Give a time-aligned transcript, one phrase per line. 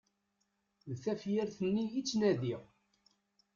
[0.91, 2.63] D tafyirt-nni i ttnadiɣ!